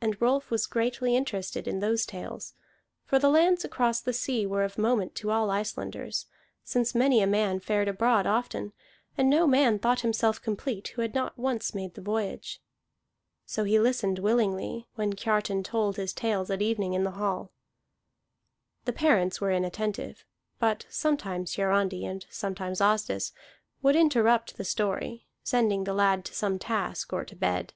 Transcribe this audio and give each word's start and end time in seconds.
And 0.00 0.18
Rolf 0.18 0.50
was 0.50 0.66
greatly 0.66 1.14
interested 1.14 1.68
in 1.68 1.80
those 1.80 2.06
tales; 2.06 2.54
for 3.04 3.18
the 3.18 3.28
lands 3.28 3.66
across 3.66 4.00
the 4.00 4.14
sea 4.14 4.46
were 4.46 4.62
of 4.64 4.78
moment 4.78 5.14
to 5.16 5.30
all 5.30 5.50
Icelanders, 5.50 6.24
since 6.64 6.94
many 6.94 7.20
a 7.20 7.26
man 7.26 7.60
fared 7.60 7.86
abroad 7.86 8.26
often, 8.26 8.72
and 9.18 9.28
no 9.28 9.46
man 9.46 9.78
thought 9.78 10.00
himself 10.00 10.40
complete 10.40 10.88
who 10.96 11.02
had 11.02 11.14
not 11.14 11.36
once 11.36 11.74
made 11.74 11.92
the 11.92 12.00
voyage. 12.00 12.62
So 13.44 13.64
he 13.64 13.78
listened 13.78 14.20
willingly, 14.20 14.86
when 14.94 15.12
Kiartan 15.12 15.62
told 15.64 15.98
his 15.98 16.14
tales 16.14 16.48
at 16.50 16.62
evening 16.62 16.94
in 16.94 17.04
the 17.04 17.10
hall. 17.10 17.50
The 18.86 18.94
parents 18.94 19.38
were 19.38 19.52
inattentive; 19.52 20.24
but 20.60 20.86
sometimes 20.88 21.56
Hiarandi, 21.56 22.06
and 22.06 22.24
sometimes 22.30 22.80
Asdis, 22.80 23.34
would 23.82 23.96
interrupt 23.96 24.56
the 24.56 24.64
story, 24.64 25.26
sending 25.44 25.84
the 25.84 25.92
lad 25.92 26.24
to 26.24 26.34
some 26.34 26.58
task 26.58 27.12
or 27.12 27.26
to 27.26 27.36
bed. 27.36 27.74